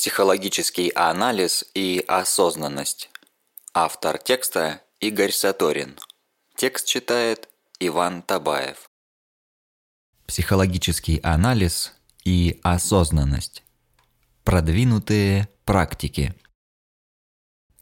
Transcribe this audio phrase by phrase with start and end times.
[0.00, 3.10] Психологический анализ и осознанность.
[3.74, 5.98] Автор текста Игорь Саторин.
[6.56, 8.88] Текст читает Иван Табаев.
[10.26, 11.92] Психологический анализ
[12.24, 13.62] и осознанность.
[14.42, 16.34] Продвинутые практики.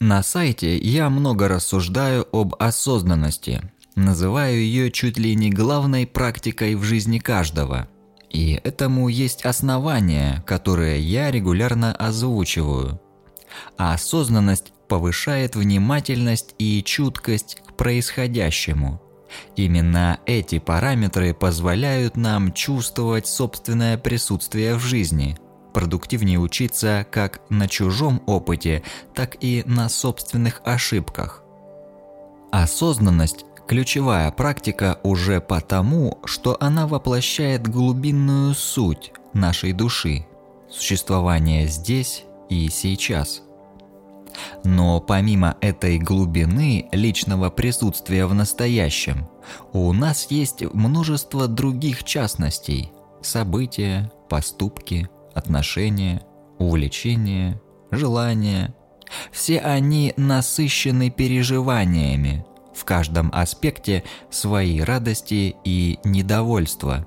[0.01, 3.63] На сайте я много рассуждаю об осознанности,
[3.95, 7.89] называю ее чуть ли не главной практикой в жизни каждого–
[8.31, 13.01] и этому есть основания, которые я регулярно озвучиваю.
[13.77, 19.01] А осознанность повышает внимательность и чуткость к происходящему.
[19.57, 25.37] Именно эти параметры позволяют нам чувствовать собственное присутствие в жизни,
[25.75, 28.83] продуктивнее учиться как на чужом опыте,
[29.15, 31.45] так и на собственных ошибках.
[32.51, 40.27] Осознанность Ключевая практика уже потому, что она воплощает глубинную суть нашей души,
[40.71, 43.43] существование здесь и сейчас.
[44.65, 49.29] Но помимо этой глубины личного присутствия в настоящем,
[49.75, 56.23] у нас есть множество других частностей– события, поступки, отношения,
[56.59, 57.61] увлечения,
[57.91, 58.75] желания.
[59.31, 62.47] Все они насыщены переживаниями,
[62.89, 67.07] каждом аспекте свои радости и недовольства.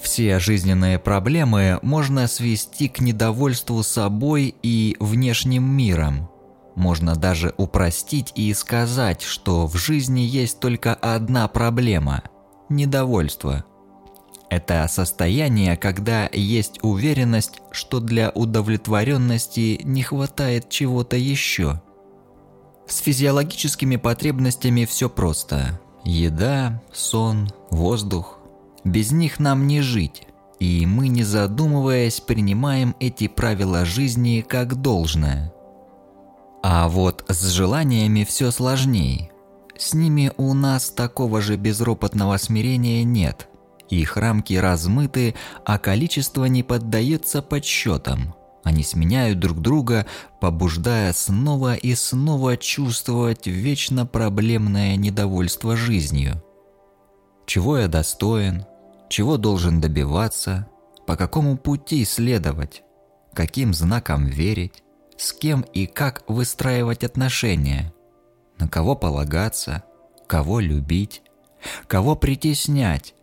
[0.00, 6.28] Все жизненные проблемы можно свести к недовольству собой и внешним миром.
[6.74, 12.24] Можно даже упростить и сказать, что в жизни есть только одна проблема–
[12.68, 13.64] недовольство.
[14.50, 21.80] Это состояние, когда есть уверенность, что для удовлетворенности не хватает чего-то еще–
[22.92, 25.80] с физиологическими потребностями все просто.
[26.04, 28.38] Еда, сон, воздух.
[28.84, 30.26] Без них нам не жить.
[30.60, 35.52] И мы, не задумываясь, принимаем эти правила жизни как должное.
[36.62, 39.30] А вот с желаниями все сложнее.
[39.76, 43.48] С ними у нас такого же безропотного смирения нет.
[43.88, 48.34] Их рамки размыты, а количество не поддается подсчетам.
[48.64, 50.06] Они сменяют друг друга,
[50.40, 56.42] побуждая снова и снова чувствовать вечно проблемное недовольство жизнью.
[57.46, 58.64] Чего я достоин?
[59.08, 60.68] Чего должен добиваться?
[61.06, 62.82] По какому пути следовать?
[63.34, 64.82] Каким знаком верить?
[65.16, 67.92] С кем и как выстраивать отношения?
[68.58, 69.82] На кого полагаться?
[70.28, 71.22] Кого любить?
[71.88, 73.14] Кого притеснять?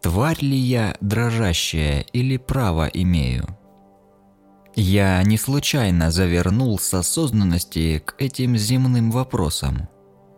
[0.00, 3.46] Тварь ли я дрожащая или право имею?
[4.74, 9.88] Я не случайно завернул с осознанности к этим земным вопросам.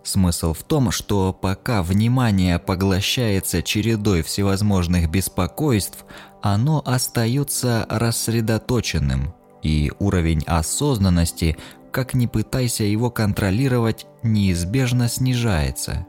[0.03, 6.05] Смысл в том, что пока внимание поглощается чередой всевозможных беспокойств,
[6.43, 11.57] оно остается рассредоточенным, и уровень осознанности,
[11.91, 16.07] как ни пытайся его контролировать, неизбежно снижается.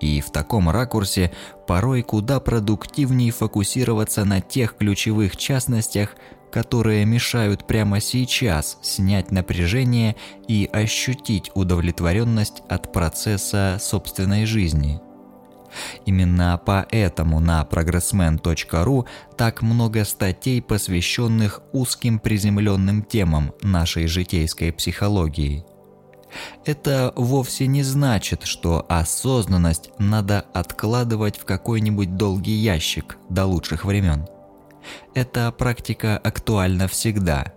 [0.00, 1.32] И в таком ракурсе
[1.66, 6.16] порой куда продуктивнее фокусироваться на тех ключевых частностях,
[6.50, 10.16] которые мешают прямо сейчас снять напряжение
[10.46, 15.00] и ощутить удовлетворенность от процесса собственной жизни.
[16.06, 25.64] Именно поэтому на progressman.ru так много статей, посвященных узким приземленным темам нашей житейской психологии.
[26.64, 34.26] Это вовсе не значит, что осознанность надо откладывать в какой-нибудь долгий ящик до лучших времен–
[35.14, 37.52] эта практика актуальна всегда.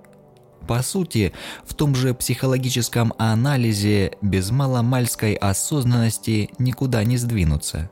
[0.68, 1.34] По сути,
[1.66, 7.90] в том же психологическом анализе без маломальской осознанности никуда не сдвинуться.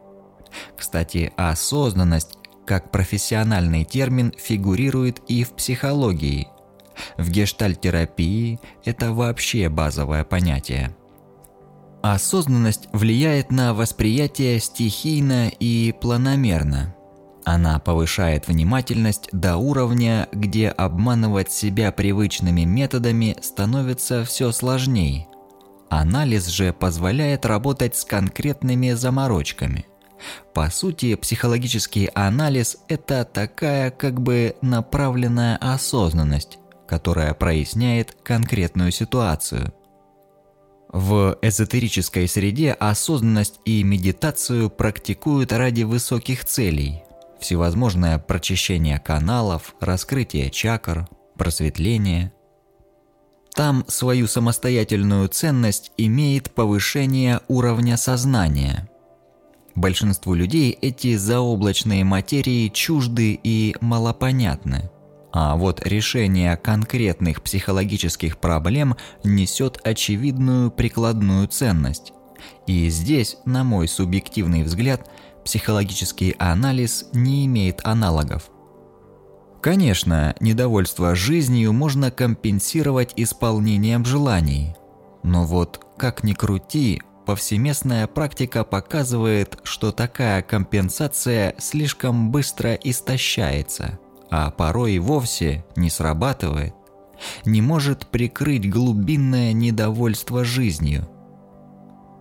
[0.77, 6.47] Кстати, осознанность как профессиональный термин фигурирует и в психологии.
[7.17, 10.95] В гештальтерапии это вообще базовое понятие.
[12.03, 16.95] Осознанность влияет на восприятие стихийно и планомерно–
[17.45, 25.27] она повышает внимательность до уровня, где обманывать себя привычными методами становится все сложнее.
[25.89, 29.85] Анализ же позволяет работать с конкретными заморочками.
[30.53, 39.73] По сути, психологический анализ– это такая как бы направленная осознанность, которая проясняет конкретную ситуацию.
[40.91, 47.03] В эзотерической среде осознанность и медитацию практикуют ради высоких целей–
[47.39, 51.07] всевозможное прочищение каналов, раскрытие чакр,
[51.37, 52.33] просветление.
[53.55, 58.89] Там свою самостоятельную ценность имеет повышение уровня сознания.
[59.75, 64.89] Большинству людей эти заоблачные материи чужды и малопонятны.
[65.31, 72.13] А вот решение конкретных психологических проблем несет очевидную прикладную ценность.
[72.67, 75.09] И здесь, на мой субъективный взгляд,
[75.49, 78.51] психологический анализ не имеет аналогов.
[79.61, 84.75] Конечно, недовольство жизнью можно компенсировать исполнением желаний.
[85.23, 93.97] Но вот как ни крути, повсеместная практика показывает, что такая компенсация слишком быстро истощается,
[94.29, 96.75] а порой и вовсе не срабатывает,
[97.43, 101.09] не может прикрыть глубинное недовольство жизнью.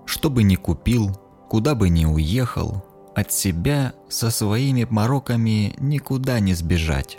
[0.06, 1.14] Что бы ни купил,
[1.50, 2.87] куда бы ни уехал,
[3.18, 7.18] от себя со своими мороками никуда не сбежать.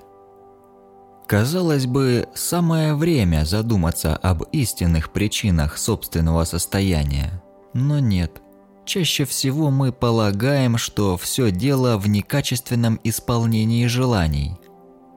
[1.28, 7.44] Казалось бы, самое время задуматься об истинных причинах собственного состояния.
[7.74, 8.42] Но нет.
[8.84, 14.57] Чаще всего мы полагаем, что все дело в некачественном исполнении желаний.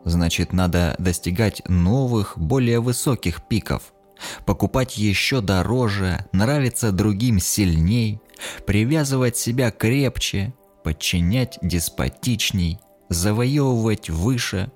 [0.05, 3.95] Значит, надо достигать новых, более высоких пиков.
[4.45, 8.21] Покупать еще дороже, нравиться другим сильней,
[8.67, 10.53] привязывать себя крепче,
[10.83, 14.71] подчинять деспотичней, завоевывать выше.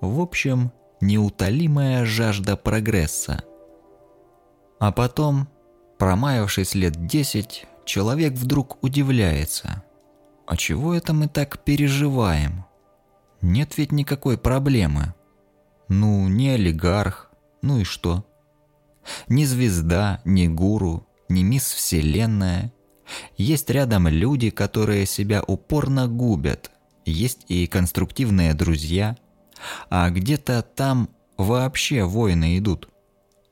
[0.00, 3.42] В общем, неутолимая жажда прогресса.
[4.78, 5.48] А потом
[5.98, 9.82] Промаявшись лет десять, человек вдруг удивляется.
[10.46, 12.64] А чего это мы так переживаем?
[13.42, 15.14] Нет ведь никакой проблемы.
[15.88, 17.32] Ну, не олигарх,
[17.62, 18.24] ну и что?
[19.26, 22.72] Ни звезда, ни гуру, ни мисс Вселенная.
[23.36, 26.70] Есть рядом люди, которые себя упорно губят.
[27.04, 29.16] Есть и конструктивные друзья.
[29.90, 32.88] А где-то там вообще войны идут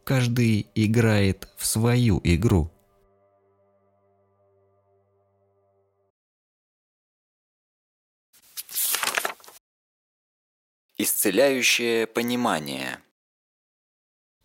[0.07, 2.71] каждый играет в свою игру.
[10.97, 13.01] Исцеляющее понимание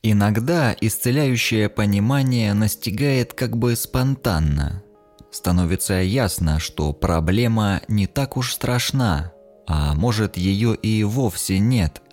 [0.01, 4.83] Иногда исцеляющее понимание настигает как бы спонтанно.
[5.31, 9.31] Становится ясно, что проблема не так уж страшна,
[9.67, 12.01] а может ее и вовсе нет–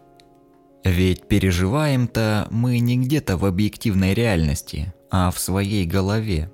[0.84, 6.50] ведь переживаем-то мы не где-то в объективной реальности, а в своей голове.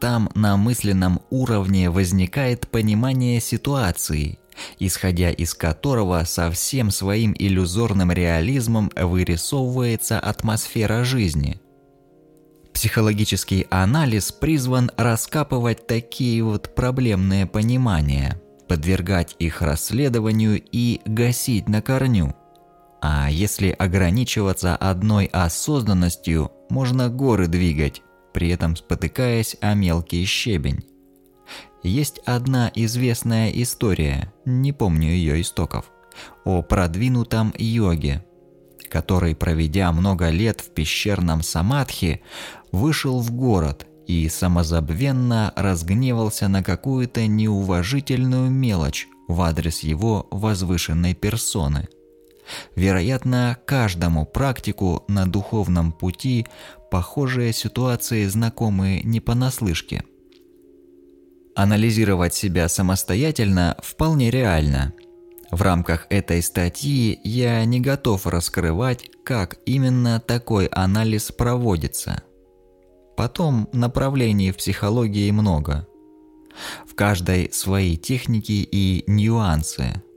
[0.00, 4.38] Там на мысленном уровне возникает понимание ситуации,
[4.78, 11.60] исходя из которого со всем своим иллюзорным реализмом вырисовывается атмосфера жизни.
[12.78, 22.36] Психологический анализ призван раскапывать такие вот проблемные понимания, подвергать их расследованию и гасить на корню–
[23.00, 28.02] а если ограничиваться одной осознанностью, можно горы двигать,
[28.32, 30.84] при этом спотыкаясь о мелкий щебень.
[31.82, 35.90] Есть одна известная история, не помню ее истоков,
[36.44, 38.24] о продвинутом йоге,
[38.88, 42.22] который, проведя много лет в пещерном самадхи,
[42.72, 51.88] вышел в город и самозабвенно разгневался на какую-то неуважительную мелочь в адрес его возвышенной персоны–
[52.74, 56.46] Вероятно, каждому практику на духовном пути
[56.90, 60.04] похожие ситуации знакомы не понаслышке.
[61.54, 64.92] Анализировать себя самостоятельно вполне реально.
[65.50, 72.22] В рамках этой статьи я не готов раскрывать, как именно такой анализ проводится.
[73.16, 75.88] Потом направлений в психологии много.
[76.86, 80.02] В каждой свои техники и нюансы–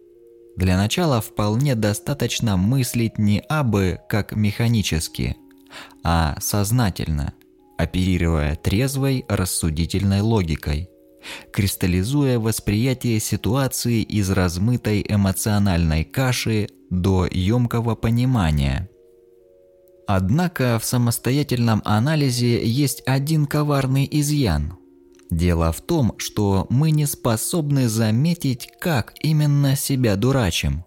[0.61, 5.37] для начала вполне достаточно мыслить не абы как механически,
[6.03, 7.33] а сознательно,
[7.79, 10.90] оперируя трезвой рассудительной логикой,
[11.51, 18.89] кристаллизуя восприятие ситуации из размытой эмоциональной каши до емкого понимания.
[20.07, 24.77] Однако в самостоятельном анализе есть один коварный изъян–
[25.31, 30.83] Дело в том, что мы не способны заметить, как именно себя дурачим.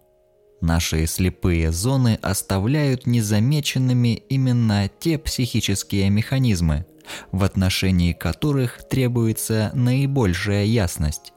[0.60, 6.84] Наши слепые зоны оставляют незамеченными именно те психические механизмы,
[7.32, 11.32] в отношении которых требуется наибольшая ясность.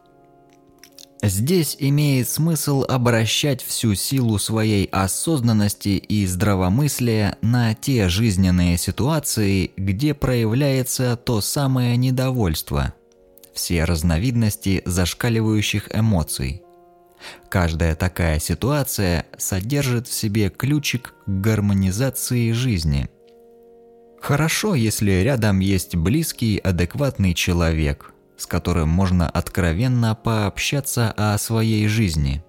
[1.24, 10.14] Здесь имеет смысл обращать всю силу своей осознанности и здравомыслия на те жизненные ситуации, где
[10.14, 12.94] проявляется то самое недовольство–
[13.58, 16.62] все разновидности зашкаливающих эмоций.
[17.50, 23.10] Каждая такая ситуация содержит в себе ключик к гармонизации жизни.
[24.28, 32.44] Хорошо, если рядом есть близкий, адекватный человек, с которым можно откровенно пообщаться о своей жизни.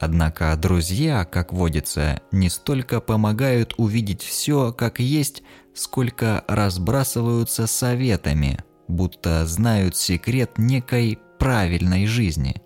[0.00, 5.42] Однако друзья, как водится, не столько помогают увидеть все, как есть,
[5.74, 12.62] сколько разбрасываются советами, будто знают секрет некой правильной жизни.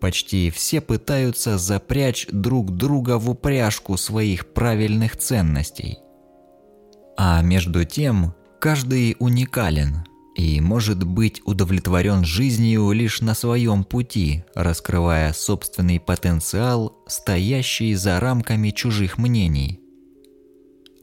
[0.00, 5.96] Почти все пытаются запрячь друг друга в упряжку своих правильных ценностей.
[7.18, 10.04] А между тем, каждый уникален–
[10.38, 18.70] и может быть удовлетворен жизнью лишь на своем пути, раскрывая собственный потенциал, стоящий за рамками
[18.70, 19.80] чужих мнений.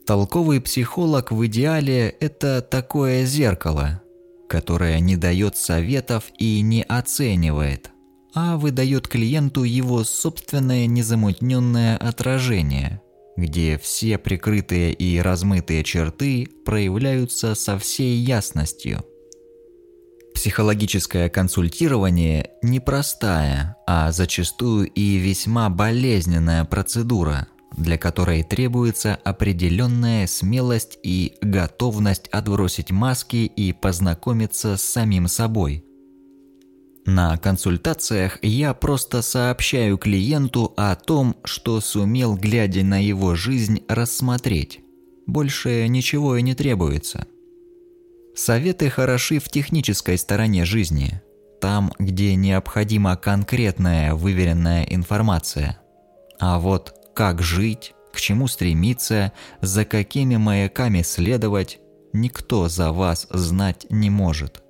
[0.06, 4.02] Толковый психолог в идеале– это такое зеркало,
[4.48, 7.92] которое не дает советов и не оценивает,
[8.34, 13.02] а выдает клиенту его собственное незамутненное отражение–
[13.38, 19.04] где все прикрытые и размытые черты проявляются со всей ясностью–
[20.36, 31.38] Психологическое консультирование непростая, а зачастую и весьма болезненная процедура, для которой требуется определенная смелость и
[31.42, 35.85] готовность отбросить маски и познакомиться с самим собой.
[37.06, 44.82] На консультациях я просто сообщаю клиенту о том, что сумел, глядя на его жизнь, рассмотреть.
[45.28, 47.28] Больше ничего и не требуется–
[48.36, 51.22] Советы хороши в технической стороне жизни,
[51.62, 55.80] там, где необходима конкретная выверенная информация.
[56.38, 59.32] А вот как жить, к чему стремиться,
[59.62, 61.80] за какими маяками следовать,
[62.12, 64.65] никто за вас знать не может.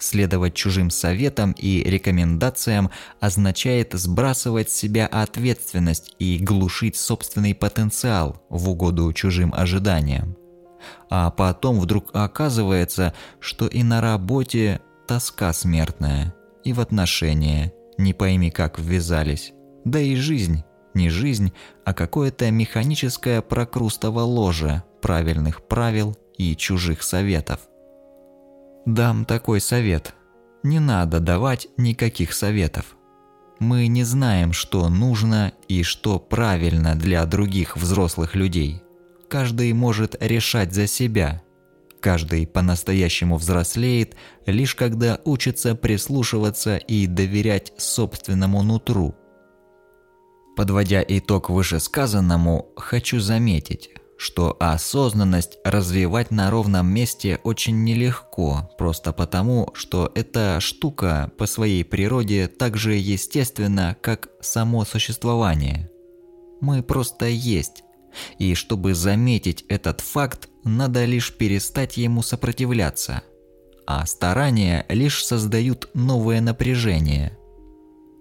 [0.00, 2.90] Следовать чужим советам и рекомендациям
[3.20, 10.38] означает сбрасывать с себя ответственность и глушить собственный потенциал в угоду чужим ожиданиям.
[11.10, 18.50] А потом вдруг оказывается, что и на работе тоска смертная, и в отношения не пойми
[18.50, 19.52] как ввязались.
[19.84, 20.64] Да и жизнь,
[20.94, 21.52] не жизнь,
[21.84, 27.60] а какое-то механическое прокрустово ложе правильных правил и чужих советов.
[28.86, 30.14] Дам такой совет.
[30.62, 32.96] Не надо давать никаких советов.
[33.58, 38.82] Мы не знаем, что нужно и что правильно для других взрослых людей
[39.30, 41.42] каждый может решать за себя.
[42.00, 49.14] Каждый по-настоящему взрослеет, лишь когда учится прислушиваться и доверять собственному нутру.
[50.56, 59.70] Подводя итог вышесказанному, хочу заметить, что осознанность развивать на ровном месте очень нелегко, просто потому,
[59.72, 65.90] что эта штука по своей природе так же естественна, как само существование.
[66.60, 67.82] Мы просто есть,
[68.38, 73.22] и чтобы заметить этот факт, надо лишь перестать ему сопротивляться.
[73.86, 77.38] А старания лишь создают новое напряжение.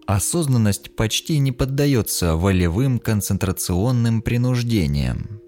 [0.08, 5.42] Осознанность почти не поддается волевым концентрационным принуждениям.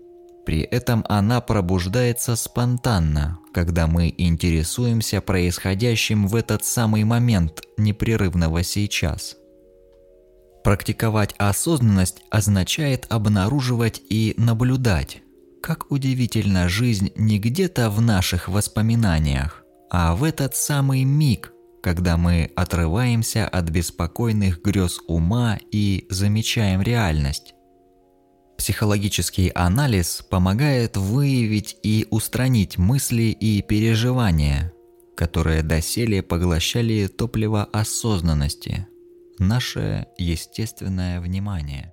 [0.45, 9.36] При этом она пробуждается спонтанно, когда мы интересуемся происходящим в этот самый момент непрерывного сейчас–
[10.63, 15.21] Практиковать осознанность означает обнаруживать и наблюдать.
[15.62, 22.51] Как удивительно жизнь не где-то в наших воспоминаниях, а в этот самый миг, когда мы
[22.55, 27.55] отрываемся от беспокойных грез ума и замечаем реальность.
[28.62, 34.72] Психологический анализ помогает выявить и устранить мысли и переживания,
[35.18, 38.86] которые доселе поглощали топливо осознанности–
[39.39, 41.90] наше естественное внимание.